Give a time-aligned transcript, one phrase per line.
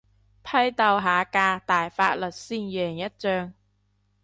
[0.43, 3.53] 批鬥下架大法率先贏一仗